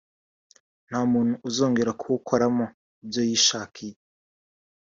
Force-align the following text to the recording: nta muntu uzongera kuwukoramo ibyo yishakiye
nta 0.87 0.99
muntu 1.11 1.33
uzongera 1.49 1.91
kuwukoramo 1.99 2.65
ibyo 3.03 3.21
yishakiye 3.29 3.95